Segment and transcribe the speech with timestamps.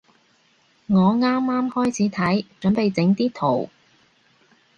[0.87, 3.69] 我啱啱開始睇，準備整啲圖